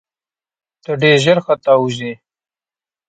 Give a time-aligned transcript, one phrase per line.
[0.83, 2.11] ته ډېر ژر ختاوزې!